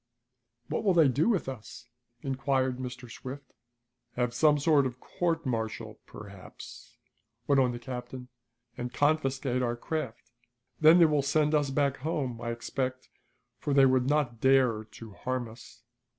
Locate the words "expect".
12.49-13.09